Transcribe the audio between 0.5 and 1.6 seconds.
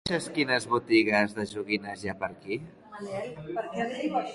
botigues de